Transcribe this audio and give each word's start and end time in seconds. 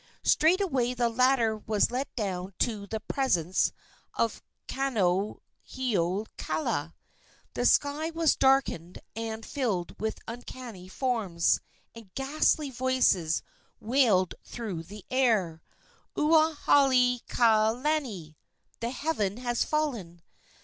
Straightway 0.23 0.95
the 0.95 1.09
ladder 1.09 1.55
was 1.55 1.91
let 1.91 2.15
down 2.15 2.55
to 2.57 2.87
the 2.87 3.01
presence 3.01 3.71
of 4.15 4.41
Kaonohiokala. 4.67 6.93
The 7.53 7.65
sky 7.67 8.09
was 8.09 8.35
darkened 8.35 8.99
and 9.15 9.45
filled 9.45 9.95
with 9.99 10.17
uncanny 10.27 10.87
forms, 10.87 11.61
and 11.93 12.11
ghastly 12.15 12.71
voices 12.71 13.43
wailed 13.79 14.33
through 14.43 14.81
the 14.85 15.05
air, 15.11 15.61
"Ua 16.17 16.57
haule 16.65 17.19
ka 17.27 17.69
lani!" 17.69 18.35
"the 18.79 18.89
heaven 18.89 19.37
has 19.37 19.63
fallen!" 19.63 20.23